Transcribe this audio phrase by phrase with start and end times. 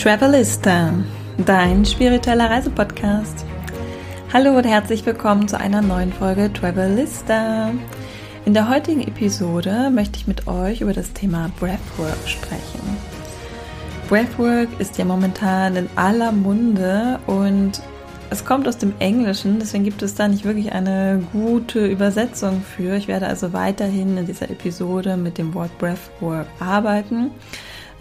[0.00, 0.94] Travelista,
[1.44, 3.44] dein spiritueller Reisepodcast.
[4.32, 7.70] Hallo und herzlich willkommen zu einer neuen Folge Travelista.
[8.46, 12.80] In der heutigen Episode möchte ich mit euch über das Thema Breathwork sprechen.
[14.08, 17.82] Breathwork ist ja momentan in aller Munde und
[18.30, 22.96] es kommt aus dem Englischen, deswegen gibt es da nicht wirklich eine gute Übersetzung für.
[22.96, 27.32] Ich werde also weiterhin in dieser Episode mit dem Wort Breathwork arbeiten.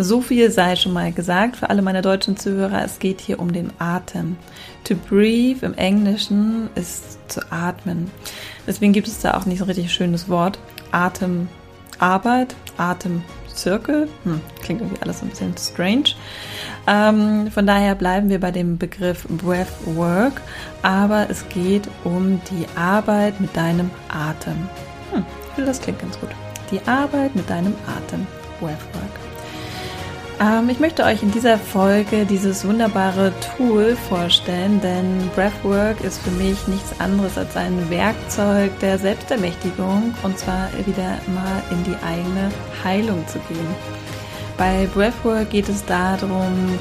[0.02, 2.85] So viel sei schon mal gesagt für alle meine deutschen Zuhörer.
[2.85, 4.38] Es geht hier um den Atem.
[4.85, 8.09] To breathe im Englischen ist zu atmen.
[8.66, 10.58] Deswegen gibt es da auch nicht so richtig schönes Wort.
[10.91, 14.08] Atemarbeit, Atemzirkel.
[14.23, 16.16] Hm, klingt irgendwie alles ein bisschen strange.
[16.88, 20.39] Ähm, von daher bleiben wir bei dem Begriff Breathwork.
[20.81, 24.70] Aber es geht um die Arbeit mit deinem Atem.
[25.11, 25.25] Hm,
[25.66, 26.30] das klingt ganz gut.
[26.72, 28.25] Die Arbeit mit deinem Atem.
[28.61, 29.19] Breathwork.
[30.42, 36.31] Ähm, ich möchte euch in dieser Folge dieses wunderbare Tool vorstellen, denn Breathwork ist für
[36.31, 42.52] mich nichts anderes als ein Werkzeug der Selbstermächtigung und zwar wieder mal in die eigene
[42.84, 43.68] Heilung zu gehen.
[44.58, 46.80] Bei Breathwork geht es darum,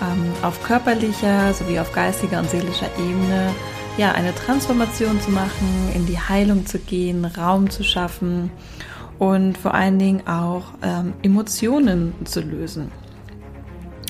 [0.00, 3.52] ähm, auf körperlicher sowie auf geistiger und seelischer Ebene
[3.98, 8.50] ja, eine Transformation zu machen, in die Heilung zu gehen, Raum zu schaffen
[9.18, 12.90] und vor allen Dingen auch ähm, Emotionen zu lösen.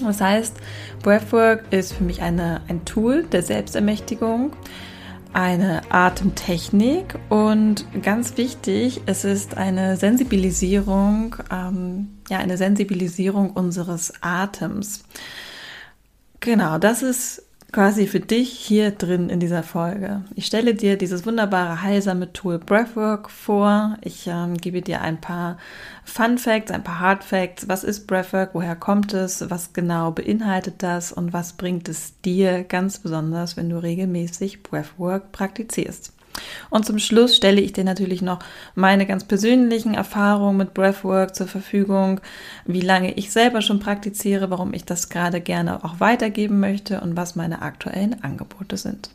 [0.04, 0.56] Das heißt,
[1.02, 4.52] Breathwork ist für mich eine, ein Tool der Selbstermächtigung,
[5.32, 15.04] eine Atemtechnik und ganz wichtig, es ist eine Sensibilisierung, ähm, ja, eine Sensibilisierung unseres Atems.
[16.40, 20.22] Genau, das ist quasi für dich hier drin in dieser Folge.
[20.34, 23.96] Ich stelle dir dieses wunderbare heilsame Tool Breathwork vor.
[24.02, 25.56] Ich ähm, gebe dir ein paar
[26.04, 27.68] Fun Facts, ein paar Hard Facts.
[27.68, 28.50] Was ist Breathwork?
[28.52, 29.48] Woher kommt es?
[29.48, 31.12] Was genau beinhaltet das?
[31.12, 36.12] Und was bringt es dir ganz besonders, wenn du regelmäßig Breathwork praktizierst?
[36.70, 38.40] Und zum Schluss stelle ich dir natürlich noch
[38.74, 42.20] meine ganz persönlichen Erfahrungen mit Breathwork zur Verfügung,
[42.66, 47.16] wie lange ich selber schon praktiziere, warum ich das gerade gerne auch weitergeben möchte und
[47.16, 49.10] was meine aktuellen Angebote sind.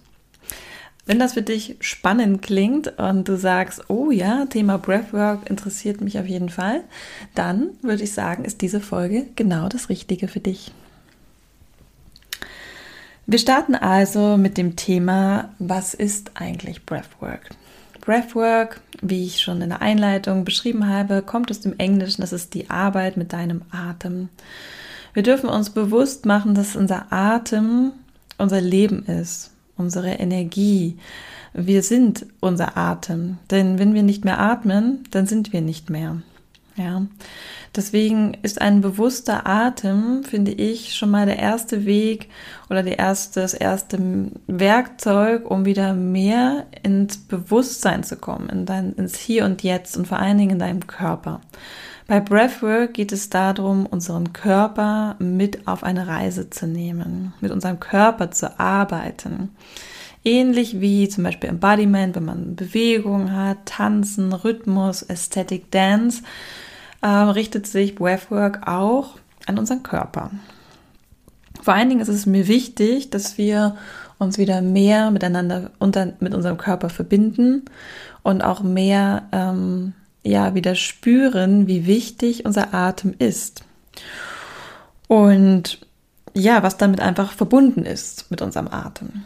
[1.07, 6.19] Wenn das für dich spannend klingt und du sagst, oh ja, Thema Breathwork interessiert mich
[6.19, 6.83] auf jeden Fall,
[7.33, 10.73] dann würde ich sagen, ist diese Folge genau das Richtige für dich.
[13.29, 17.49] Wir starten also mit dem Thema, was ist eigentlich Breathwork?
[17.99, 22.53] Breathwork, wie ich schon in der Einleitung beschrieben habe, kommt aus dem Englischen, das ist
[22.53, 24.29] die Arbeit mit deinem Atem.
[25.13, 27.91] Wir dürfen uns bewusst machen, dass unser Atem
[28.37, 30.97] unser Leben ist, unsere Energie.
[31.51, 36.21] Wir sind unser Atem, denn wenn wir nicht mehr atmen, dann sind wir nicht mehr.
[36.77, 37.07] Ja,
[37.75, 42.29] deswegen ist ein bewusster Atem, finde ich, schon mal der erste Weg
[42.69, 43.99] oder die erste, das erste
[44.45, 50.07] Werkzeug, um wieder mehr ins Bewusstsein zu kommen, in dein, ins Hier und Jetzt und
[50.07, 51.41] vor allen Dingen in deinem Körper.
[52.05, 57.79] Bei Breathwork geht es darum, unseren Körper mit auf eine Reise zu nehmen, mit unserem
[57.79, 59.49] Körper zu arbeiten.
[60.23, 66.21] Ähnlich wie zum Beispiel Embodiment, wenn man Bewegung hat, Tanzen, Rhythmus, Aesthetic Dance,
[67.01, 69.15] äh, richtet sich Breathwork auch
[69.45, 70.31] an unseren Körper.
[71.61, 73.75] Vor allen Dingen ist es mir wichtig, dass wir
[74.19, 77.65] uns wieder mehr miteinander unter, mit unserem Körper verbinden
[78.23, 79.93] und auch mehr ähm,
[80.23, 83.63] ja wieder spüren, wie wichtig unser Atem ist.
[85.07, 85.79] Und
[86.33, 89.25] ja, was damit einfach verbunden ist mit unserem Atem.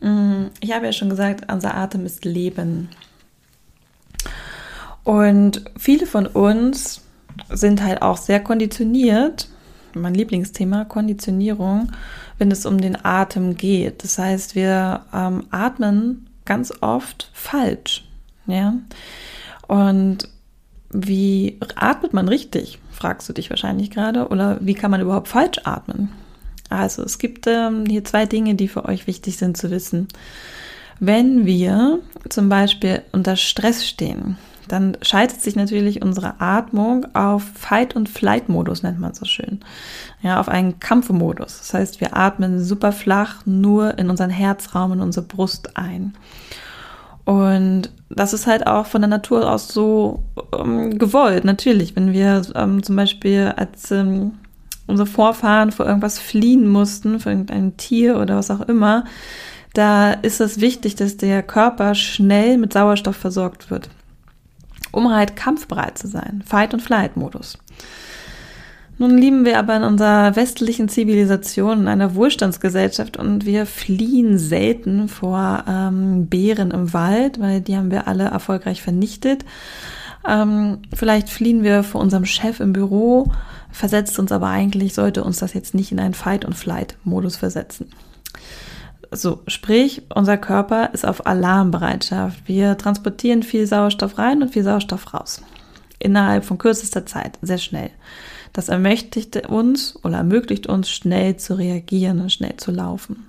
[0.00, 2.88] Mm, ich habe ja schon gesagt, unser Atem ist Leben.
[5.04, 7.02] Und viele von uns
[7.48, 9.48] sind halt auch sehr konditioniert,
[9.94, 11.90] mein Lieblingsthema, Konditionierung,
[12.38, 14.04] wenn es um den Atem geht.
[14.04, 18.04] Das heißt, wir ähm, atmen ganz oft falsch.
[18.46, 18.74] Ja?
[19.66, 20.28] Und
[20.92, 25.60] wie atmet man richtig, fragst du dich wahrscheinlich gerade, oder wie kann man überhaupt falsch
[25.64, 26.10] atmen?
[26.68, 30.08] Also es gibt ähm, hier zwei Dinge, die für euch wichtig sind zu wissen.
[30.98, 34.36] Wenn wir zum Beispiel unter Stress stehen,
[34.70, 39.60] dann schaltet sich natürlich unsere Atmung auf Fight- und Flight-Modus, nennt man so schön.
[40.22, 41.58] Ja, auf einen Kampfmodus.
[41.58, 46.14] Das heißt, wir atmen super flach nur in unseren Herzraum, in unsere Brust ein.
[47.24, 50.22] Und das ist halt auch von der Natur aus so
[50.56, 51.44] ähm, gewollt.
[51.44, 54.32] Natürlich, wenn wir ähm, zum Beispiel als ähm,
[54.86, 59.04] unsere Vorfahren vor irgendwas fliehen mussten, vor irgendeinem Tier oder was auch immer,
[59.74, 63.88] da ist es wichtig, dass der Körper schnell mit Sauerstoff versorgt wird
[64.92, 66.42] um halt kampfbereit zu sein.
[66.46, 67.58] Fight- und Flight-Modus.
[69.00, 75.08] Nun lieben wir aber in unserer westlichen Zivilisation, in einer Wohlstandsgesellschaft und wir fliehen selten
[75.08, 79.46] vor ähm, Bären im Wald, weil die haben wir alle erfolgreich vernichtet.
[80.28, 83.32] Ähm, vielleicht fliehen wir vor unserem Chef im Büro,
[83.70, 87.90] versetzt uns aber eigentlich, sollte uns das jetzt nicht in einen Fight- und Flight-Modus versetzen.
[89.12, 92.46] So, sprich, unser Körper ist auf Alarmbereitschaft.
[92.46, 95.42] Wir transportieren viel Sauerstoff rein und viel Sauerstoff raus.
[95.98, 97.90] Innerhalb von kürzester Zeit, sehr schnell.
[98.52, 103.26] Das ermächtigt uns oder ermöglicht uns, schnell zu reagieren und schnell zu laufen.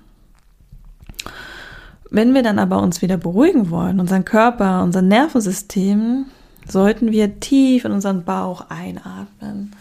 [2.10, 6.26] Wenn wir dann aber uns wieder beruhigen wollen, unseren Körper, unser Nervensystem,
[6.68, 9.74] sollten wir tief in unseren Bauch einatmen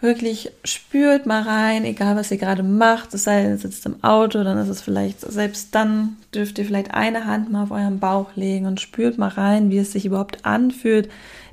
[0.00, 4.02] wirklich spürt mal rein, egal was ihr gerade macht, es sei denn, ihr sitzt im
[4.04, 7.98] Auto, dann ist es vielleicht, selbst dann dürft ihr vielleicht eine Hand mal auf euren
[7.98, 11.08] Bauch legen und spürt mal rein, wie es sich überhaupt anfühlt,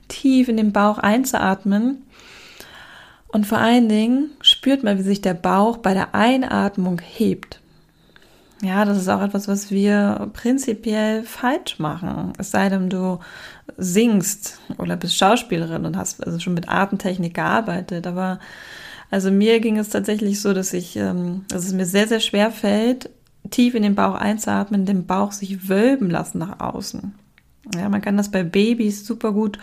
[0.08, 2.04] tief in den Bauch einzuatmen.
[3.30, 7.60] Und vor allen Dingen spürt mal, wie sich der Bauch bei der Einatmung hebt.
[8.62, 12.32] Ja, das ist auch etwas, was wir prinzipiell falsch machen.
[12.38, 13.20] Es sei denn, du
[13.78, 18.08] singst oder bist Schauspielerin und hast also schon mit Atemtechnik gearbeitet.
[18.08, 18.40] Aber
[19.12, 22.52] also mir ging es tatsächlich so, dass ich, ähm, dass es mir sehr, sehr schwer
[22.52, 23.10] fällt,
[23.50, 27.14] tief in den Bauch einzuatmen, den Bauch sich wölben lassen nach außen.
[27.76, 29.58] Ja, man kann das bei Babys super gut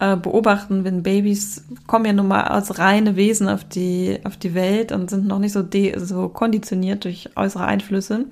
[0.00, 4.54] äh, beobachten, wenn Babys kommen ja nun mal als reine Wesen auf die, auf die
[4.54, 8.26] Welt und sind noch nicht so, de, so konditioniert durch äußere Einflüsse.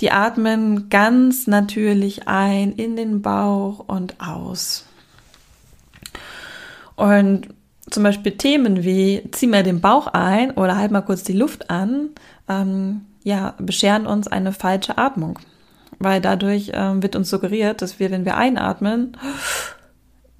[0.00, 4.86] Die atmen ganz natürlich ein in den Bauch und aus.
[6.94, 7.48] Und
[7.90, 11.70] zum Beispiel Themen wie zieh mal den Bauch ein oder halt mal kurz die Luft
[11.70, 12.10] an,
[12.48, 15.38] ähm, ja, bescheren uns eine falsche Atmung.
[15.98, 19.16] Weil dadurch ähm, wird uns suggeriert, dass wir, wenn wir einatmen,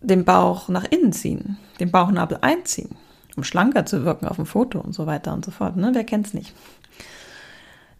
[0.00, 2.90] den Bauch nach innen ziehen, den Bauchnabel einziehen,
[3.37, 5.76] um schlanker zu wirken auf dem Foto und so weiter und so fort.
[5.76, 5.90] Ne?
[5.93, 6.54] Wer kennt's nicht?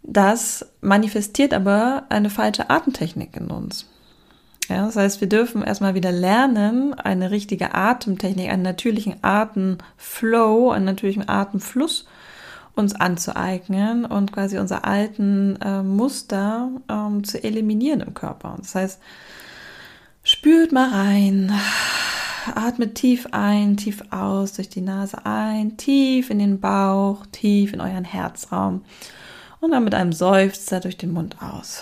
[0.03, 3.87] Das manifestiert aber eine falsche Atemtechnik in uns.
[4.67, 10.85] Ja, das heißt, wir dürfen erstmal wieder lernen, eine richtige Atemtechnik, einen natürlichen Atemflow, einen
[10.85, 12.05] natürlichen Atemfluss
[12.75, 18.55] uns anzueignen und quasi unsere alten äh, Muster ähm, zu eliminieren im Körper.
[18.57, 18.99] Das heißt,
[20.23, 21.51] Spürt mal rein.
[22.53, 27.81] Atmet tief ein, tief aus durch die Nase ein, tief in den Bauch, tief in
[27.81, 28.83] euren Herzraum
[29.61, 31.81] und dann mit einem Seufzer durch den Mund aus.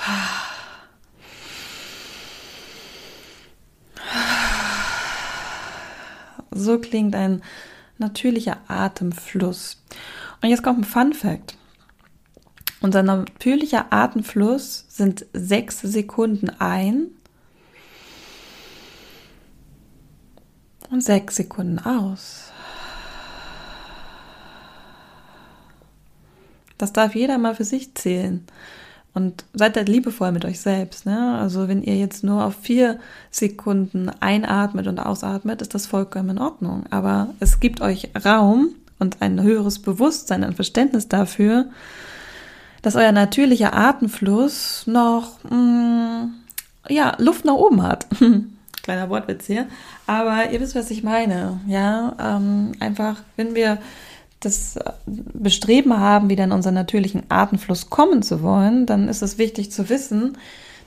[6.51, 7.43] So klingt ein
[7.97, 9.83] natürlicher Atemfluss.
[10.41, 11.55] Und jetzt kommt ein Fun Fact.
[12.79, 17.11] Unser natürlicher Atemfluss sind sechs Sekunden ein
[20.89, 22.51] Und sechs Sekunden aus.
[26.77, 28.45] Das darf jeder mal für sich zählen.
[29.13, 31.07] Und seid halt liebevoll mit euch selbst.
[31.07, 31.39] Ne?
[31.39, 32.99] Also wenn ihr jetzt nur auf vier
[33.31, 36.83] Sekunden einatmet und ausatmet, ist das vollkommen in Ordnung.
[36.91, 41.65] Aber es gibt euch Raum und ein höheres Bewusstsein, ein Verständnis dafür,
[42.83, 46.33] dass euer natürlicher Atemfluss noch mh, mm,
[46.89, 48.05] ja, Luft nach oben hat.
[48.83, 49.67] Kleiner Wortwitz hier.
[50.05, 51.59] Aber ihr wisst, was ich meine.
[51.67, 53.79] Ja, ähm, einfach, wenn wir
[54.39, 59.71] das Bestreben haben, wieder in unseren natürlichen Atemfluss kommen zu wollen, dann ist es wichtig
[59.71, 60.37] zu wissen,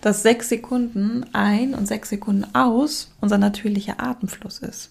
[0.01, 4.91] dass sechs Sekunden ein und sechs Sekunden aus unser natürlicher Atemfluss ist.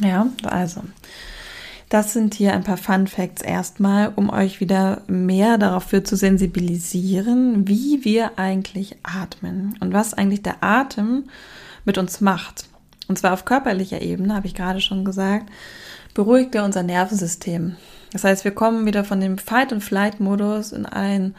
[0.00, 0.82] Ja, also.
[1.88, 7.68] Das sind hier ein paar Fun Facts erstmal, um euch wieder mehr dafür zu sensibilisieren,
[7.68, 11.24] wie wir eigentlich atmen und was eigentlich der Atem
[11.84, 12.68] mit uns macht.
[13.06, 15.50] Und zwar auf körperlicher Ebene, habe ich gerade schon gesagt,
[16.14, 17.76] beruhigt er unser Nervensystem.
[18.12, 21.34] Das heißt, wir kommen wieder von dem Fight- and Flight-Modus in ein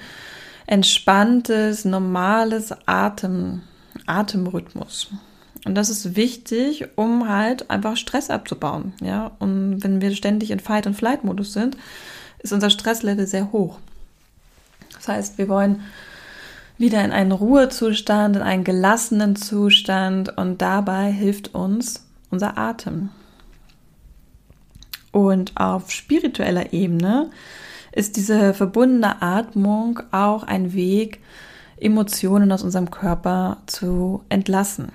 [0.67, 3.62] entspanntes, normales Atem,
[4.05, 5.10] Atemrhythmus.
[5.63, 8.94] Und das ist wichtig, um halt einfach Stress abzubauen.
[9.01, 11.77] Ja, und wenn wir ständig in Fight- and Flight-Modus sind,
[12.39, 13.79] ist unser Stresslevel sehr hoch.
[14.94, 15.82] Das heißt, wir wollen
[16.77, 23.10] wieder in einen Ruhezustand, in einen gelassenen Zustand und dabei hilft uns unser Atem.
[25.16, 27.30] Und auf spiritueller Ebene
[27.94, 31.22] ist diese verbundene Atmung auch ein Weg,
[31.80, 34.92] Emotionen aus unserem Körper zu entlassen.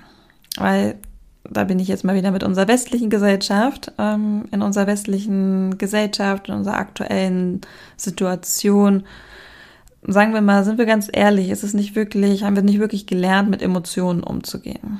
[0.57, 0.99] Weil
[1.49, 6.49] da bin ich jetzt mal wieder mit unserer westlichen Gesellschaft, ähm, in unserer westlichen Gesellschaft,
[6.49, 7.61] in unserer aktuellen
[7.97, 9.05] Situation
[10.03, 13.07] sagen wir mal, sind wir ganz ehrlich, ist es nicht wirklich, haben wir nicht wirklich
[13.07, 14.99] gelernt, mit Emotionen umzugehen.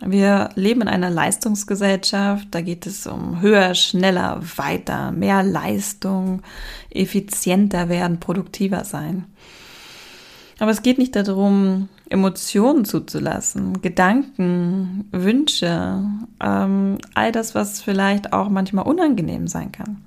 [0.00, 6.42] Wir leben in einer Leistungsgesellschaft, da geht es um höher, schneller, weiter, mehr Leistung,
[6.90, 9.24] effizienter werden, produktiver sein.
[10.60, 16.02] Aber es geht nicht darum, Emotionen zuzulassen, Gedanken, Wünsche,
[16.42, 20.02] ähm, all das, was vielleicht auch manchmal unangenehm sein kann.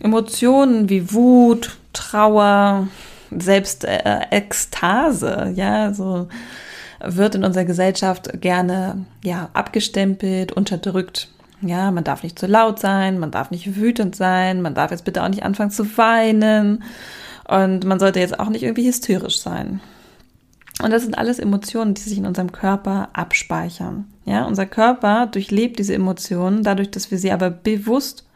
[0.00, 2.88] Emotionen wie Wut, Trauer,
[3.30, 6.28] selbst äh, Ekstase, ja, so
[7.00, 11.28] wird in unserer Gesellschaft gerne ja abgestempelt, unterdrückt.
[11.60, 15.04] Ja, man darf nicht zu laut sein, man darf nicht wütend sein, man darf jetzt
[15.04, 16.84] bitte auch nicht anfangen zu weinen
[17.48, 19.80] und man sollte jetzt auch nicht irgendwie hysterisch sein.
[20.80, 24.06] Und das sind alles Emotionen, die sich in unserem Körper abspeichern.
[24.24, 28.27] Ja, unser Körper durchlebt diese Emotionen, dadurch, dass wir sie aber bewusst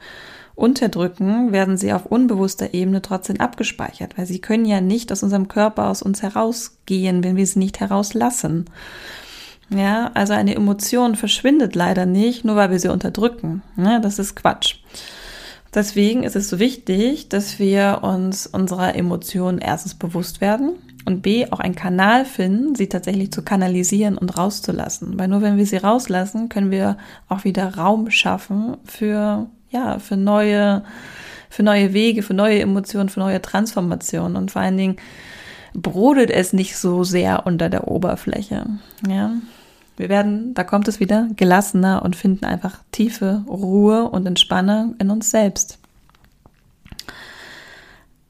[0.54, 5.48] unterdrücken, werden sie auf unbewusster Ebene trotzdem abgespeichert, weil sie können ja nicht aus unserem
[5.48, 8.66] Körper aus uns herausgehen, wenn wir sie nicht herauslassen.
[9.70, 13.62] Ja, also eine Emotion verschwindet leider nicht, nur weil wir sie unterdrücken.
[13.76, 14.76] Ja, das ist Quatsch.
[15.74, 20.72] Deswegen ist es so wichtig, dass wir uns unserer Emotionen erstens bewusst werden
[21.06, 25.18] und B auch einen Kanal finden, sie tatsächlich zu kanalisieren und rauszulassen.
[25.18, 30.16] Weil nur wenn wir sie rauslassen, können wir auch wieder Raum schaffen für ja, für
[30.16, 30.84] neue,
[31.50, 34.96] für neue Wege, für neue Emotionen, für neue Transformationen und vor allen Dingen
[35.74, 38.66] brodelt es nicht so sehr unter der Oberfläche.
[39.08, 39.32] Ja.
[39.96, 45.10] Wir werden, da kommt es wieder, gelassener und finden einfach tiefe Ruhe und Entspannung in
[45.10, 45.78] uns selbst.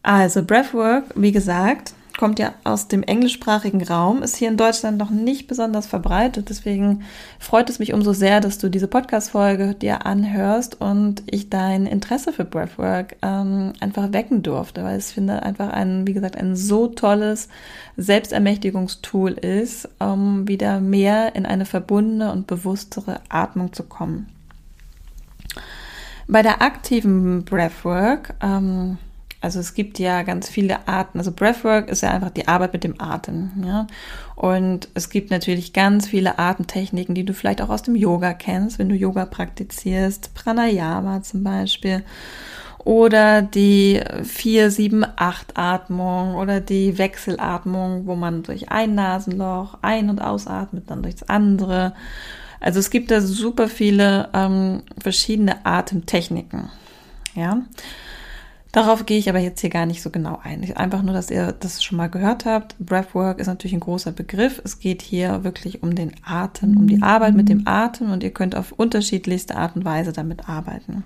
[0.02, 5.10] Also Breathwork, wie gesagt, kommt ja aus dem englischsprachigen Raum, ist hier in Deutschland noch
[5.10, 6.50] nicht besonders verbreitet.
[6.50, 7.02] Deswegen
[7.40, 12.32] freut es mich umso sehr, dass du diese Podcast-Folge dir anhörst und ich dein Interesse
[12.32, 16.86] für Breathwork ähm, einfach wecken durfte, weil ich finde einfach ein, wie gesagt, ein so
[16.86, 17.48] tolles
[17.96, 24.28] Selbstermächtigungstool ist, um wieder mehr in eine verbundene und bewusstere Atmung zu kommen.
[26.28, 28.98] Bei der aktiven Breathwork ähm,
[29.42, 31.18] also es gibt ja ganz viele Arten.
[31.18, 33.50] Also Breathwork ist ja einfach die Arbeit mit dem Atem.
[33.66, 33.88] Ja?
[34.36, 38.78] Und es gibt natürlich ganz viele Atemtechniken, die du vielleicht auch aus dem Yoga kennst,
[38.78, 40.32] wenn du Yoga praktizierst.
[40.34, 42.04] Pranayama zum Beispiel.
[42.84, 50.08] Oder die 4, 7, 8 Atmung oder die Wechselatmung, wo man durch ein Nasenloch ein-
[50.08, 51.94] und ausatmet, dann durchs andere.
[52.60, 56.70] Also es gibt da super viele ähm, verschiedene Atemtechniken.
[57.34, 57.62] Ja.
[58.72, 60.74] Darauf gehe ich aber jetzt hier gar nicht so genau ein.
[60.76, 62.74] Einfach nur, dass ihr das schon mal gehört habt.
[62.78, 64.62] Breathwork ist natürlich ein großer Begriff.
[64.64, 68.30] Es geht hier wirklich um den Atem, um die Arbeit mit dem Atem und ihr
[68.30, 71.04] könnt auf unterschiedlichste Art und Weise damit arbeiten.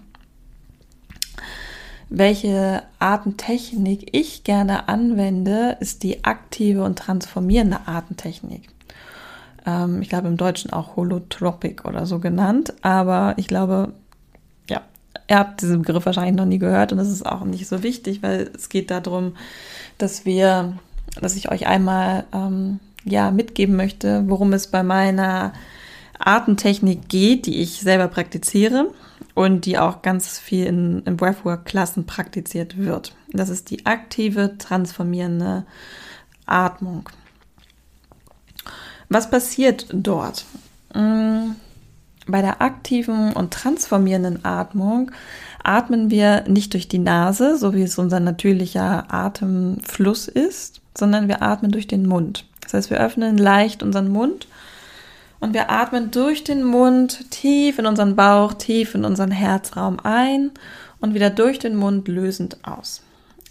[2.09, 8.69] Welche Atemtechnik ich gerne anwende, ist die aktive und transformierende Atemtechnik.
[9.67, 13.93] Ähm, ich glaube im Deutschen auch Holotropic oder so genannt, aber ich glaube,
[15.28, 18.23] Ihr habt diesen Begriff wahrscheinlich noch nie gehört und das ist auch nicht so wichtig,
[18.23, 19.37] weil es geht darum,
[19.99, 20.78] dass wir,
[21.21, 25.52] dass ich euch einmal ähm, ja mitgeben möchte, worum es bei meiner
[26.18, 28.92] Artentechnik geht, die ich selber praktiziere
[29.35, 33.14] und die auch ganz viel in, in Breathwork-Klassen praktiziert wird.
[33.33, 35.64] Das ist die aktive, transformierende
[36.47, 37.09] Atmung.
[39.09, 40.45] Was passiert dort?
[42.26, 45.12] Bei der aktiven und transformierenden Atmung
[45.62, 51.42] atmen wir nicht durch die Nase, so wie es unser natürlicher Atemfluss ist, sondern wir
[51.42, 52.45] atmen durch den Mund.
[52.62, 54.49] Das heißt, wir öffnen leicht unseren Mund
[55.38, 60.50] und wir atmen durch den Mund tief in unseren Bauch, tief in unseren Herzraum ein
[61.00, 63.02] und wieder durch den Mund lösend aus.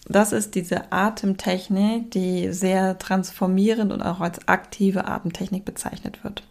[0.07, 6.43] Das ist diese Atemtechnik, die sehr transformierend und auch als aktive Atemtechnik bezeichnet wird.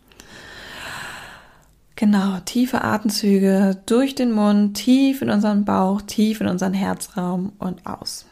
[1.96, 7.86] Genau, tiefe Atemzüge durch den Mund, tief in unseren Bauch, tief in unseren Herzraum und
[7.86, 8.26] aus.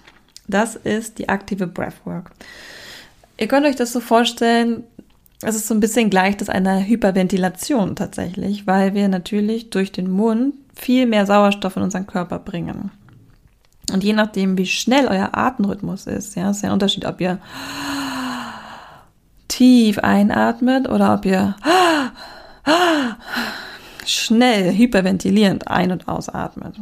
[0.48, 2.32] Das ist die aktive Breathwork.
[3.38, 4.82] Ihr könnt euch das so vorstellen,
[5.42, 10.10] es ist so ein bisschen gleich das einer Hyperventilation tatsächlich, weil wir natürlich durch den
[10.10, 12.90] Mund viel mehr Sauerstoff in unseren Körper bringen.
[13.92, 17.38] Und je nachdem, wie schnell euer Atemrhythmus ist, ja, ist ja ein Unterschied, ob ihr
[19.48, 21.56] tief einatmet oder ob ihr
[24.06, 26.76] schnell hyperventilierend ein- und ausatmet.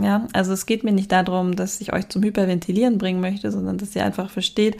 [0.00, 3.76] Ja, also es geht mir nicht darum, dass ich euch zum Hyperventilieren bringen möchte, sondern
[3.76, 4.78] dass ihr einfach versteht,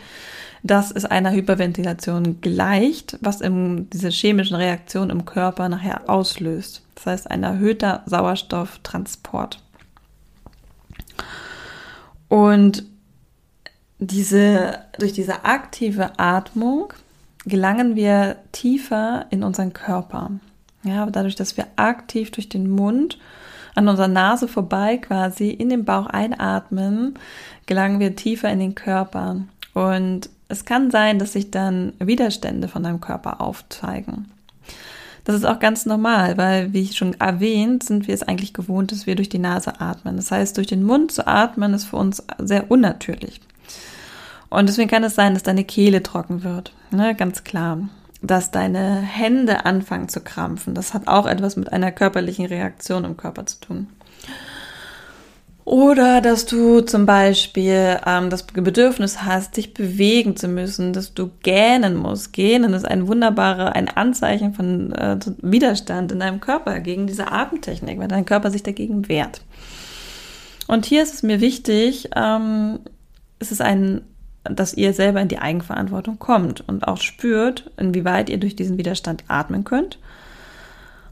[0.63, 6.83] dass es einer Hyperventilation gleicht, was im, diese chemischen Reaktionen im Körper nachher auslöst.
[6.95, 9.61] Das heißt, ein erhöhter Sauerstofftransport.
[12.29, 12.85] Und
[13.99, 16.93] diese, durch diese aktive Atmung
[17.45, 20.31] gelangen wir tiefer in unseren Körper.
[20.85, 23.19] Ja, dadurch, dass wir aktiv durch den Mund
[23.75, 27.15] an unserer Nase vorbei quasi in den Bauch einatmen,
[27.67, 29.37] gelangen wir tiefer in den Körper.
[29.75, 34.31] Und es kann sein, dass sich dann Widerstände von deinem Körper aufzeigen.
[35.25, 38.91] Das ist auch ganz normal, weil, wie ich schon erwähnt, sind wir es eigentlich gewohnt,
[38.91, 40.17] dass wir durch die Nase atmen.
[40.17, 43.41] Das heißt, durch den Mund zu atmen ist für uns sehr unnatürlich.
[44.53, 46.73] Und deswegen kann es sein, dass deine Kehle trocken wird.
[46.91, 47.89] Ne, ganz klar.
[48.21, 50.75] Dass deine Hände anfangen zu krampfen.
[50.75, 53.89] Das hat auch etwas mit einer körperlichen Reaktion im Körper zu tun.
[55.65, 61.31] Oder dass du zum Beispiel ähm, das Bedürfnis hast, dich bewegen zu müssen, dass du
[61.43, 62.33] gähnen musst.
[62.33, 67.99] Gähnen ist ein wunderbarer, ein Anzeichen von äh, Widerstand in deinem Körper gegen diese Atemtechnik,
[67.99, 69.41] weil dein Körper sich dagegen wehrt.
[70.67, 72.81] Und hier ist es mir wichtig, ähm,
[73.39, 74.03] es ist ein,
[74.45, 79.25] dass ihr selber in die Eigenverantwortung kommt und auch spürt, inwieweit ihr durch diesen Widerstand
[79.29, 79.99] atmen könnt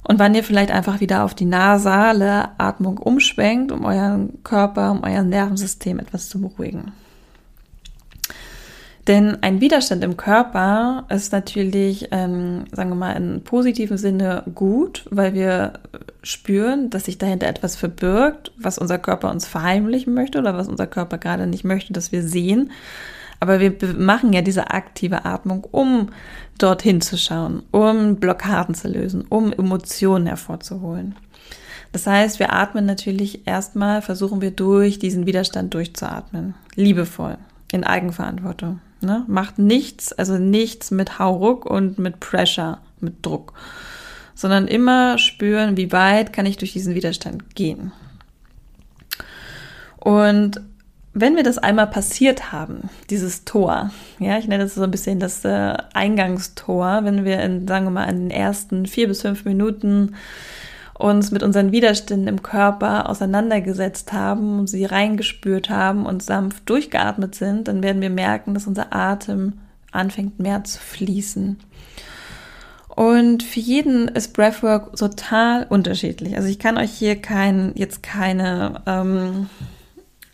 [0.03, 5.03] und wann ihr vielleicht einfach wieder auf die nasale Atmung umschwenkt, um euren Körper, um
[5.05, 6.93] euer Nervensystem etwas zu beruhigen.
[9.07, 15.07] Denn ein Widerstand im Körper ist natürlich, ähm, sagen wir mal, in positivem Sinne gut,
[15.11, 15.75] weil wir
[16.23, 20.87] spüren, dass sich dahinter etwas verbirgt, was unser Körper uns verheimlichen möchte oder was unser
[20.87, 22.71] Körper gerade nicht möchte, dass wir sehen.
[23.41, 26.11] Aber wir machen ja diese aktive Atmung, um
[26.59, 31.17] dorthin zu schauen, um Blockaden zu lösen, um Emotionen hervorzuholen.
[31.93, 36.55] Das heißt, wir atmen natürlich erstmal, versuchen wir durch diesen Widerstand durchzuatmen.
[36.77, 37.39] Liebevoll,
[37.73, 38.81] in Eigenverantwortung.
[39.01, 39.25] Ne?
[39.27, 43.55] Macht nichts, also nichts mit Hauruck und mit Pressure, mit Druck,
[44.35, 47.93] sondern immer spüren, wie weit kann ich durch diesen Widerstand gehen.
[49.97, 50.61] Und
[51.13, 53.91] wenn wir das einmal passiert haben, dieses Tor,
[54.21, 57.91] ja, ich nenne das so ein bisschen das äh, Eingangstor, wenn wir in, sagen wir
[57.91, 60.15] mal, in den ersten vier bis fünf Minuten
[60.95, 67.69] uns mit unseren Widerständen im Körper auseinandergesetzt haben, sie reingespürt haben und sanft durchgeatmet sind,
[67.69, 69.55] dann werden wir merken, dass unser Atem
[69.93, 71.59] anfängt mehr zu fließen.
[72.89, 76.37] Und für jeden ist Breathwork total unterschiedlich.
[76.37, 79.49] Also ich kann euch hier kein, jetzt keine ähm,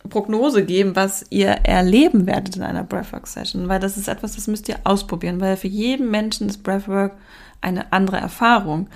[0.09, 4.69] Prognose geben, was ihr erleben werdet in einer Breathwork-Session, weil das ist etwas, das müsst
[4.69, 7.13] ihr ausprobieren, weil für jeden Menschen ist Breathwork
[7.61, 8.89] eine andere Erfahrung.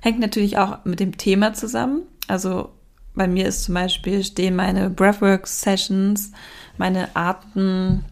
[0.00, 2.02] Hängt natürlich auch mit dem Thema zusammen.
[2.28, 2.70] Also
[3.14, 6.32] bei mir ist zum Beispiel, stehen meine Breathwork-Sessions,
[6.76, 8.02] meine Atemzirkel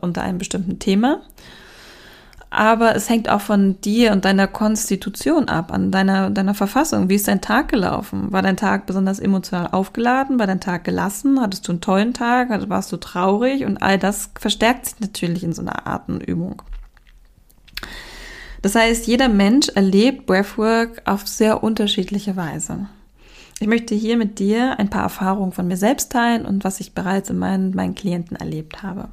[0.00, 1.22] unter einem bestimmten Thema
[2.52, 7.08] aber es hängt auch von dir und deiner Konstitution ab, an deiner, deiner Verfassung.
[7.08, 8.30] Wie ist dein Tag gelaufen?
[8.30, 10.38] War dein Tag besonders emotional aufgeladen?
[10.38, 11.40] War dein Tag gelassen?
[11.40, 12.50] Hattest du einen tollen Tag?
[12.68, 13.64] Warst du traurig?
[13.64, 16.60] Und all das verstärkt sich natürlich in so einer Atemübung.
[18.60, 22.86] Das heißt, jeder Mensch erlebt Breathwork auf sehr unterschiedliche Weise.
[23.60, 26.92] Ich möchte hier mit dir ein paar Erfahrungen von mir selbst teilen und was ich
[26.92, 29.08] bereits in meinen, meinen Klienten erlebt habe.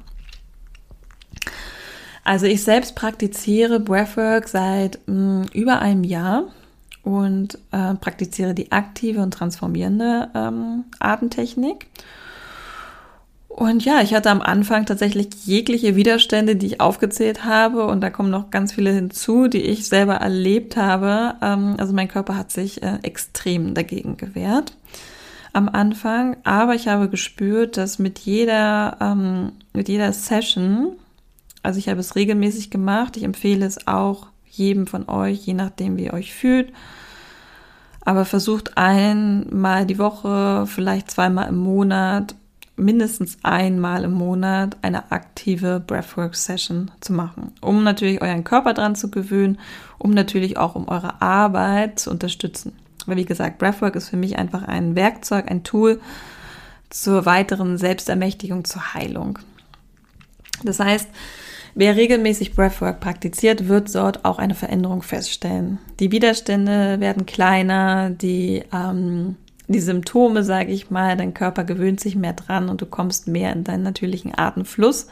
[2.24, 6.44] Also ich selbst praktiziere Breathwork seit mh, mm, über einem Jahr
[7.02, 11.86] und äh, praktiziere die aktive und transformierende ähm, Atemtechnik.
[13.48, 17.86] Und ja, ich hatte am Anfang tatsächlich jegliche Widerstände, die ich aufgezählt habe.
[17.86, 21.34] Und da kommen noch ganz viele hinzu, die ich selber erlebt habe.
[21.42, 24.76] Ähm, also mein Körper hat sich äh, extrem dagegen gewehrt
[25.52, 26.36] am Anfang.
[26.44, 30.92] Aber ich habe gespürt, dass mit jeder, ähm, mit jeder Session
[31.62, 33.16] also ich habe es regelmäßig gemacht.
[33.16, 36.72] Ich empfehle es auch jedem von euch, je nachdem, wie ihr euch fühlt.
[38.02, 42.34] Aber versucht einmal die Woche, vielleicht zweimal im Monat,
[42.76, 49.10] mindestens einmal im Monat eine aktive Breathwork-Session zu machen, um natürlich euren Körper dran zu
[49.10, 49.58] gewöhnen,
[49.98, 52.72] um natürlich auch um eure Arbeit zu unterstützen.
[53.06, 56.00] Weil wie gesagt, Breathwork ist für mich einfach ein Werkzeug, ein Tool
[56.88, 59.38] zur weiteren Selbstermächtigung, zur Heilung.
[60.64, 61.08] Das heißt,
[61.74, 65.78] Wer regelmäßig Breathwork praktiziert, wird dort auch eine Veränderung feststellen.
[66.00, 69.36] Die Widerstände werden kleiner, die, ähm,
[69.68, 73.52] die Symptome, sage ich mal, dein Körper gewöhnt sich mehr dran und du kommst mehr
[73.52, 75.06] in deinen natürlichen Atemfluss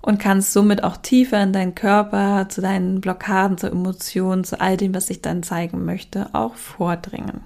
[0.00, 4.76] und kannst somit auch tiefer in deinen Körper, zu deinen Blockaden, zu Emotionen, zu all
[4.76, 7.40] dem, was sich dann zeigen möchte, auch vordringen.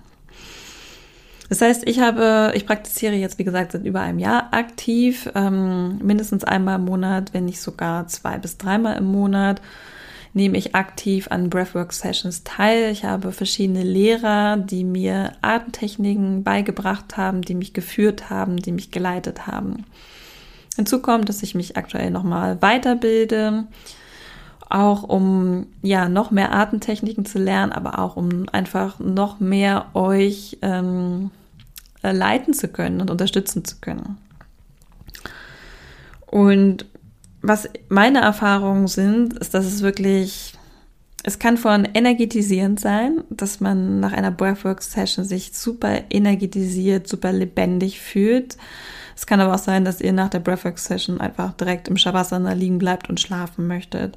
[1.51, 5.99] Das heißt, ich habe, ich praktiziere jetzt, wie gesagt, seit über einem Jahr aktiv, ähm,
[5.99, 9.61] mindestens einmal im Monat, wenn nicht sogar zwei bis dreimal im Monat
[10.33, 12.93] nehme ich aktiv an Breathwork Sessions teil.
[12.93, 18.93] Ich habe verschiedene Lehrer, die mir Atemtechniken beigebracht haben, die mich geführt haben, die mich
[18.93, 19.87] geleitet haben.
[20.77, 23.67] Hinzu kommt, dass ich mich aktuell nochmal weiterbilde
[24.71, 30.59] auch um ja noch mehr Atemtechniken zu lernen, aber auch um einfach noch mehr euch
[30.63, 31.40] ähm, äh,
[32.03, 34.19] leiten zu können und unterstützen zu können.
[36.27, 36.87] Und
[37.43, 40.55] was meine Erfahrungen sind, ist, dass es wirklich,
[41.23, 48.01] es kann von energetisierend sein, dass man nach einer Breathwork-Session sich super energetisiert, super lebendig
[48.01, 48.57] fühlt.
[49.17, 52.79] Es kann aber auch sein, dass ihr nach der Breathwork-Session einfach direkt im Shavasana liegen
[52.79, 54.17] bleibt und schlafen möchtet.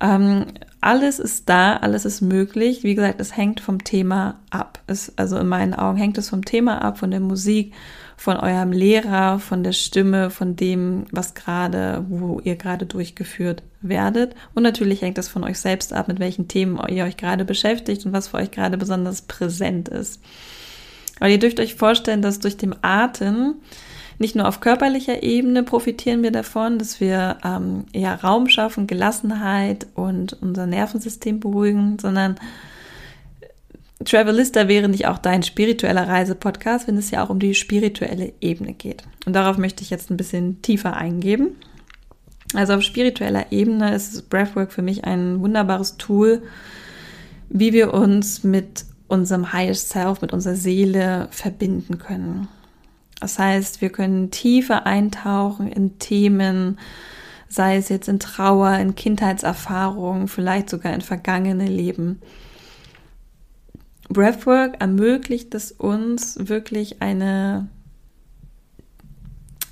[0.00, 0.46] Ähm,
[0.80, 2.82] alles ist da, alles ist möglich.
[2.82, 4.80] Wie gesagt, es hängt vom Thema ab.
[4.86, 7.72] Es, also in meinen Augen hängt es vom Thema ab, von der Musik,
[8.16, 14.34] von eurem Lehrer, von der Stimme, von dem, was gerade, wo ihr gerade durchgeführt werdet.
[14.54, 18.06] Und natürlich hängt es von euch selbst ab, mit welchen Themen ihr euch gerade beschäftigt
[18.06, 20.20] und was für euch gerade besonders präsent ist.
[21.18, 23.54] Aber ihr dürft euch vorstellen, dass durch den Atem
[24.18, 29.86] nicht nur auf körperlicher Ebene profitieren wir davon, dass wir ähm, ja Raum schaffen, Gelassenheit
[29.94, 32.36] und unser Nervensystem beruhigen, sondern
[34.04, 38.72] Travelista wäre nicht auch dein spiritueller Reisepodcast, wenn es ja auch um die spirituelle Ebene
[38.72, 39.02] geht.
[39.24, 41.56] Und darauf möchte ich jetzt ein bisschen tiefer eingeben.
[42.54, 46.42] Also auf spiritueller Ebene ist Breathwork für mich ein wunderbares Tool,
[47.48, 52.48] wie wir uns mit unserem Highest Self, mit unserer Seele verbinden können.
[53.20, 56.78] Das heißt, wir können tiefer eintauchen in Themen,
[57.48, 62.20] sei es jetzt in Trauer, in Kindheitserfahrungen, vielleicht sogar in vergangene Leben.
[64.08, 67.68] Breathwork ermöglicht es uns wirklich eine,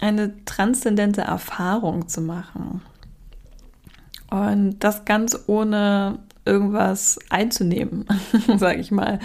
[0.00, 2.82] eine transzendente Erfahrung zu machen.
[4.30, 8.06] Und das ganz ohne irgendwas einzunehmen,
[8.56, 9.18] sage ich mal.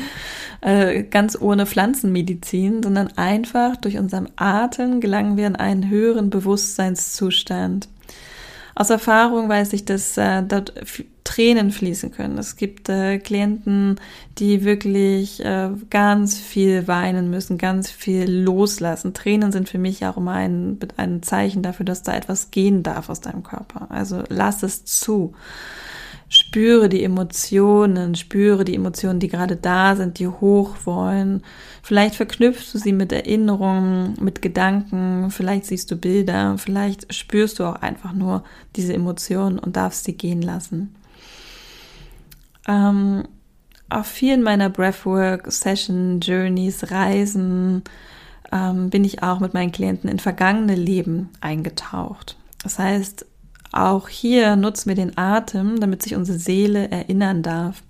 [0.61, 7.87] Äh, ganz ohne Pflanzenmedizin, sondern einfach durch unseren Atem gelangen wir in einen höheren Bewusstseinszustand.
[8.75, 10.73] Aus Erfahrung weiß ich, dass äh, dort
[11.29, 12.37] Tränen fließen können.
[12.37, 13.99] Es gibt äh, Klienten,
[14.39, 19.13] die wirklich äh, ganz viel weinen müssen, ganz viel loslassen.
[19.13, 23.09] Tränen sind für mich auch immer ein, ein Zeichen dafür, dass da etwas gehen darf
[23.09, 23.87] aus deinem Körper.
[23.91, 25.33] Also lass es zu.
[26.31, 31.43] Spüre die Emotionen, spüre die Emotionen, die gerade da sind, die hoch wollen.
[31.81, 37.63] Vielleicht verknüpfst du sie mit Erinnerungen, mit Gedanken, vielleicht siehst du Bilder, vielleicht spürst du
[37.63, 38.43] auch einfach nur
[38.75, 40.95] diese Emotionen und darfst sie gehen lassen.
[42.67, 43.23] Ähm,
[43.89, 47.83] auf vielen meiner Breathwork, Session, Journeys, Reisen
[48.51, 52.37] ähm, bin ich auch mit meinen Klienten in vergangene Leben eingetaucht.
[52.61, 53.25] Das heißt,
[53.71, 57.83] auch hier nutzen wir den Atem, damit sich unsere Seele erinnern darf.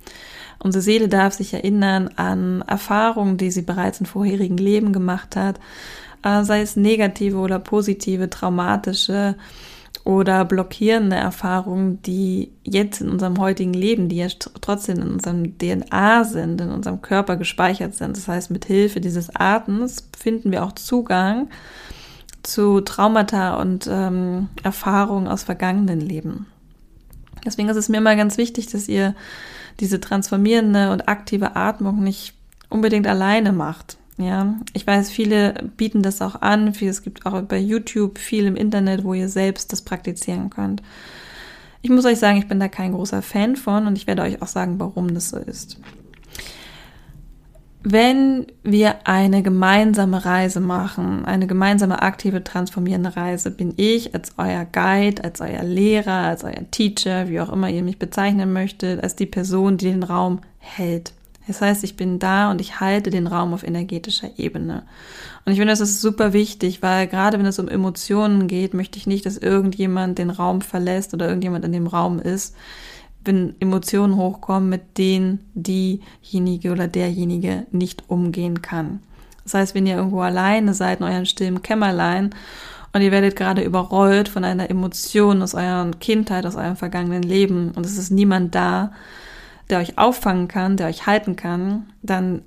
[0.61, 5.59] Unsere Seele darf sich erinnern an Erfahrungen, die sie bereits in vorherigen Leben gemacht hat,
[6.23, 9.35] äh, sei es negative oder positive, traumatische
[10.03, 14.27] oder blockierende Erfahrungen, die jetzt in unserem heutigen Leben, die ja
[14.59, 18.17] trotzdem in unserem DNA sind, in unserem Körper gespeichert sind.
[18.17, 21.49] Das heißt, mit Hilfe dieses Atems finden wir auch Zugang
[22.49, 26.47] zu Traumata und ähm, Erfahrungen aus vergangenen Leben.
[27.45, 29.15] Deswegen ist es mir immer ganz wichtig, dass ihr
[29.79, 32.33] diese transformierende und aktive Atmung nicht
[32.69, 33.97] unbedingt alleine macht.
[34.17, 36.73] Ja, ich weiß, viele bieten das auch an.
[36.81, 40.83] Es gibt auch bei YouTube viel im Internet, wo ihr selbst das praktizieren könnt.
[41.81, 44.41] Ich muss euch sagen, ich bin da kein großer Fan von und ich werde euch
[44.41, 45.79] auch sagen, warum das so ist.
[47.81, 54.65] Wenn wir eine gemeinsame Reise machen, eine gemeinsame aktive transformierende Reise, bin ich als euer
[54.65, 59.15] Guide, als euer Lehrer, als euer Teacher, wie auch immer ihr mich bezeichnen möchtet, als
[59.15, 61.13] die Person, die den Raum hält.
[61.47, 64.83] Das heißt, ich bin da und ich halte den Raum auf energetischer Ebene.
[65.45, 68.99] Und ich finde, das ist super wichtig, weil gerade wenn es um Emotionen geht, möchte
[68.99, 72.55] ich nicht, dass irgendjemand den Raum verlässt oder irgendjemand in dem Raum ist,
[73.29, 79.01] wenn Emotionen hochkommen, mit denen diejenige oder derjenige nicht umgehen kann.
[79.43, 82.31] Das heißt, wenn ihr irgendwo alleine seid in eurem stillen Kämmerlein
[82.91, 87.71] und ihr werdet gerade überrollt von einer Emotion aus eurer Kindheit, aus eurem vergangenen Leben
[87.75, 88.93] und es ist niemand da,
[89.69, 92.41] der euch auffangen kann, der euch halten kann, dann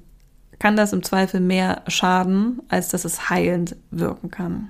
[0.59, 4.69] kann das im Zweifel mehr schaden, als dass es heilend wirken kann.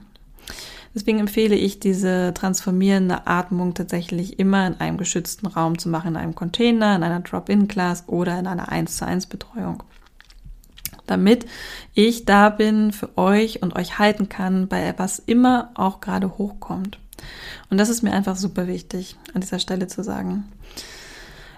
[0.95, 6.17] Deswegen empfehle ich diese transformierende Atmung tatsächlich immer in einem geschützten Raum zu machen, in
[6.17, 9.83] einem Container, in einer Drop-in-Class oder in einer 1 zu 1 Betreuung.
[11.07, 11.47] Damit
[11.95, 16.99] ich da bin für euch und euch halten kann, bei was immer auch gerade hochkommt.
[17.71, 20.45] Und das ist mir einfach super wichtig, an dieser Stelle zu sagen.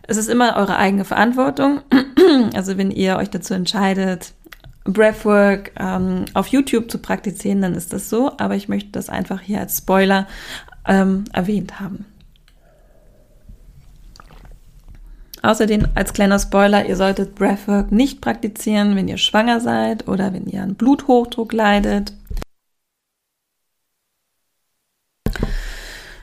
[0.07, 1.81] Es ist immer eure eigene Verantwortung.
[2.55, 4.33] Also wenn ihr euch dazu entscheidet,
[4.85, 8.33] Breathwork ähm, auf YouTube zu praktizieren, dann ist das so.
[8.38, 10.27] Aber ich möchte das einfach hier als Spoiler
[10.87, 12.05] ähm, erwähnt haben.
[15.42, 20.47] Außerdem als kleiner Spoiler, ihr solltet Breathwork nicht praktizieren, wenn ihr schwanger seid oder wenn
[20.47, 22.14] ihr an Bluthochdruck leidet.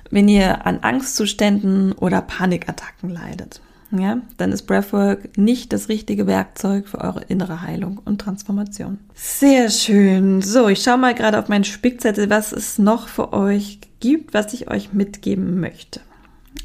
[0.10, 6.88] Wenn ihr an Angstzuständen oder Panikattacken leidet ja, dann ist Breathwork nicht das richtige Werkzeug
[6.88, 9.00] für eure innere Heilung und Transformation.
[9.14, 10.42] Sehr schön.
[10.42, 14.54] So, ich schaue mal gerade auf meinen Spickzettel, was es noch für euch gibt, was
[14.54, 16.00] ich euch mitgeben möchte.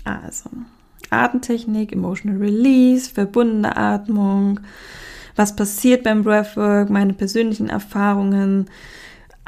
[0.05, 0.51] Also,
[1.11, 4.61] Atemtechnik, Emotional Release, verbundene Atmung,
[5.35, 8.67] was passiert beim Breathwork, meine persönlichen Erfahrungen,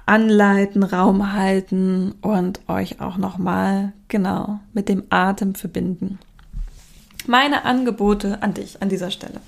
[0.05, 6.19] anleiten, Raum halten und euch auch nochmal genau mit dem Atem verbinden
[7.29, 9.41] meine Angebote an dich an dieser Stelle.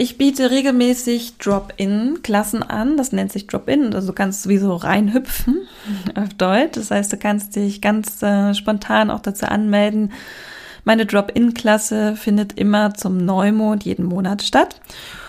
[0.00, 2.96] Ich biete regelmäßig Drop-in-Klassen an.
[2.96, 3.92] Das nennt sich Drop-in.
[3.94, 5.66] Also du kannst sowieso reinhüpfen
[6.14, 6.76] auf Deutsch.
[6.76, 10.12] Das heißt, du kannst dich ganz äh, spontan auch dazu anmelden.
[10.84, 14.80] Meine Drop-in-Klasse findet immer zum Neumond jeden Monat statt.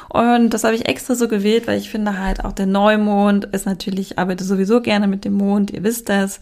[0.07, 3.65] Und das habe ich extra so gewählt, weil ich finde halt auch der Neumond ist
[3.65, 6.39] natürlich, ich arbeite sowieso gerne mit dem Mond, ihr wisst das.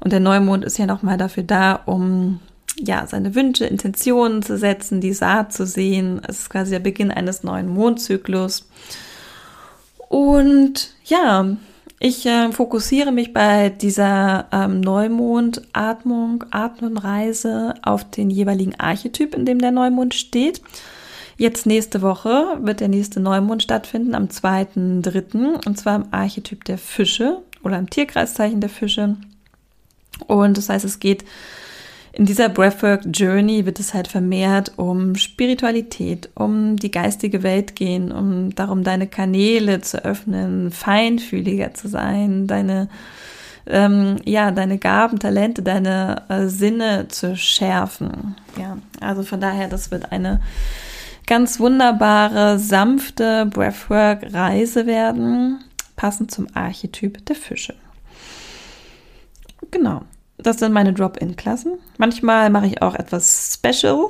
[0.00, 2.40] Und der Neumond ist ja nochmal dafür da, um
[2.76, 6.20] ja, seine Wünsche, Intentionen zu setzen, die Saat zu sehen.
[6.26, 8.68] Es ist quasi der Beginn eines neuen Mondzyklus.
[10.08, 11.56] Und ja,
[12.00, 19.60] ich äh, fokussiere mich bei dieser ähm, Neumondatmung, Atmenreise auf den jeweiligen Archetyp, in dem
[19.60, 20.60] der Neumond steht.
[21.36, 25.66] Jetzt nächste Woche wird der nächste Neumond stattfinden, am 2.3.
[25.66, 29.16] und zwar im Archetyp der Fische oder im Tierkreiszeichen der Fische.
[30.26, 31.24] Und das heißt, es geht
[32.16, 38.12] in dieser Breathwork Journey wird es halt vermehrt um Spiritualität, um die geistige Welt gehen,
[38.12, 42.88] um darum, deine Kanäle zu öffnen, feinfühliger zu sein, deine
[43.66, 48.36] ähm, ja, deine Gaben, Talente, deine äh, Sinne zu schärfen.
[48.58, 50.40] Ja, also von daher, das wird eine
[51.26, 55.64] ganz wunderbare, sanfte Breathwork-Reise werden,
[55.96, 57.74] passend zum Archetyp der Fische.
[59.70, 60.02] Genau.
[60.38, 61.78] Das sind meine Drop-in-Klassen.
[61.96, 64.08] Manchmal mache ich auch etwas Special,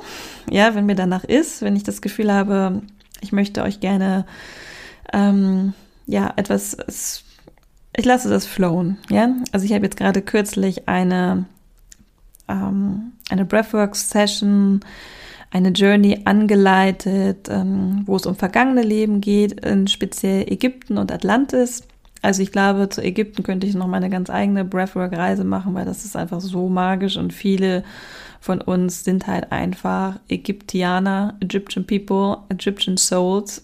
[0.49, 2.81] ja, wenn mir danach ist, wenn ich das Gefühl habe,
[3.21, 4.25] ich möchte euch gerne,
[5.13, 5.73] ähm,
[6.07, 7.23] ja, etwas,
[7.95, 9.29] ich lasse das flowen, ja.
[9.51, 11.45] Also ich habe jetzt gerade kürzlich eine,
[12.47, 14.81] ähm, eine Breathwork-Session,
[15.51, 21.83] eine Journey angeleitet, ähm, wo es um vergangene Leben geht, in speziell Ägypten und Atlantis.
[22.25, 25.85] Also ich glaube, zu Ägypten könnte ich noch mal eine ganz eigene Breathwork-Reise machen, weil
[25.85, 27.83] das ist einfach so magisch und viele
[28.39, 33.61] von uns sind halt einfach Ägyptianer, Egyptian People, Egyptian Souls.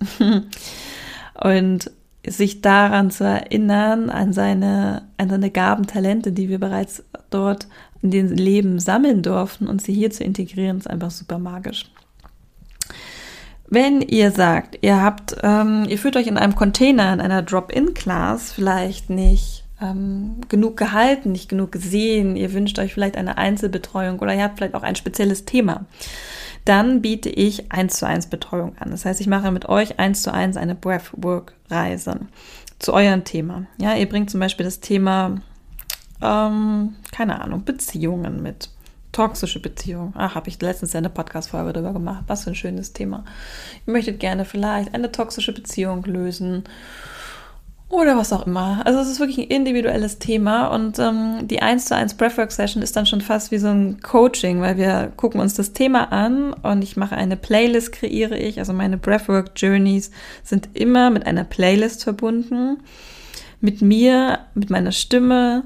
[1.44, 1.92] und
[2.28, 7.68] sich daran zu erinnern, an seine, an seine Gaben, Talente, die wir bereits dort
[8.04, 11.86] in den Leben sammeln durften und sie hier zu integrieren, ist einfach super magisch.
[13.74, 18.52] Wenn ihr sagt, ihr habt, ähm, ihr fühlt euch in einem Container, in einer Drop-in-Class
[18.52, 24.36] vielleicht nicht ähm, genug gehalten, nicht genug gesehen, ihr wünscht euch vielleicht eine Einzelbetreuung oder
[24.36, 25.86] ihr habt vielleicht auch ein spezielles Thema,
[26.66, 28.92] dann biete ich eins zu eins Betreuung an.
[28.92, 32.20] Das heißt, ich mache mit euch eins zu eins eine Breathwork-Reise
[32.78, 33.68] zu eurem Thema.
[33.78, 35.36] Ja, ihr bringt zum Beispiel das Thema,
[36.22, 38.70] ähm, keine Ahnung, Beziehungen mit
[39.12, 40.14] Toxische Beziehung.
[40.16, 42.24] Ach, habe ich letztens eine Podcast-Folge darüber gemacht.
[42.28, 43.26] Was für ein schönes Thema.
[43.86, 46.64] Ihr möchtet gerne vielleicht eine toxische Beziehung lösen
[47.92, 48.82] oder was auch immer.
[48.86, 52.82] Also es ist wirklich ein individuelles Thema und ähm, die 1 zu 1 Breathwork Session
[52.82, 56.54] ist dann schon fast wie so ein Coaching, weil wir gucken uns das Thema an
[56.54, 58.60] und ich mache eine Playlist, kreiere ich.
[58.60, 60.10] Also meine Breathwork Journeys
[60.44, 62.78] sind immer mit einer Playlist verbunden.
[63.60, 65.64] Mit mir, mit meiner Stimme,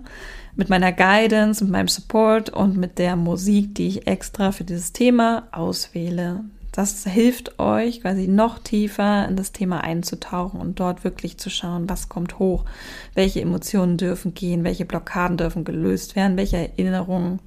[0.55, 4.93] mit meiner Guidance, mit meinem Support und mit der Musik, die ich extra für dieses
[4.93, 6.45] Thema auswähle.
[6.71, 11.89] Das hilft euch quasi noch tiefer in das Thema einzutauchen und dort wirklich zu schauen,
[11.89, 12.65] was kommt hoch,
[13.13, 17.39] welche Emotionen dürfen gehen, welche Blockaden dürfen gelöst werden, welche Erinnerungen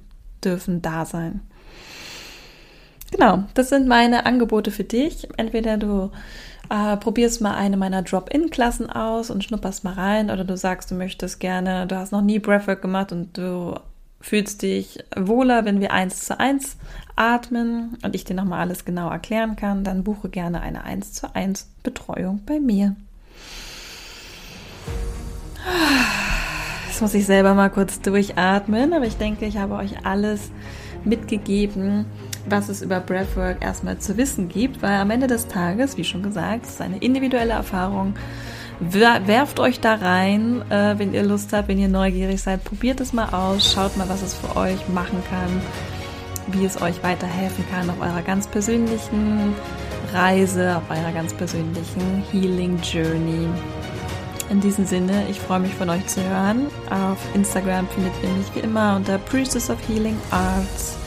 [0.43, 1.41] dürfen da sein.
[3.11, 5.27] Genau, das sind meine Angebote für dich.
[5.37, 6.11] Entweder du
[6.69, 10.95] äh, probierst mal eine meiner Drop-in-Klassen aus und schnupperst mal rein oder du sagst, du
[10.95, 13.75] möchtest gerne, du hast noch nie Breathwork gemacht und du
[14.21, 16.77] fühlst dich wohler, wenn wir eins zu eins
[17.15, 21.33] atmen und ich dir nochmal alles genau erklären kann, dann buche gerne eine eins zu
[21.35, 22.95] eins Betreuung bei mir.
[26.87, 30.51] Jetzt muss ich selber mal kurz durchatmen, aber ich denke, ich habe euch alles
[31.05, 32.05] mitgegeben,
[32.47, 36.23] was es über Breathwork erstmal zu wissen gibt, weil am Ende des Tages, wie schon
[36.23, 38.15] gesagt, es ist eine individuelle Erfahrung.
[38.79, 42.63] Werft euch da rein, äh, wenn ihr Lust habt, wenn ihr neugierig seid.
[42.63, 45.61] Probiert es mal aus, schaut mal, was es für euch machen kann.
[46.51, 49.53] wie es euch weiterhelfen kann auf eurer ganz persönlichen
[50.13, 53.47] Reise, auf eurer ganz persönlichen Healing Journey.
[54.49, 56.67] In diesem Sinne, ich freue mich von euch zu hören.
[56.89, 60.97] Auf Instagram findet ihr mich wie immer unter Priestess of Healing Arts.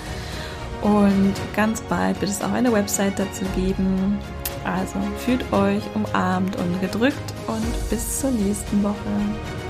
[0.80, 4.18] Und ganz bald wird es auch eine Website dazu geben.
[4.64, 9.61] Also fühlt euch umarmt und gedrückt und bis zur nächsten Woche.